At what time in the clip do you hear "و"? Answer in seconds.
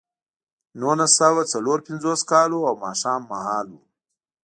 2.55-2.65, 3.69-3.75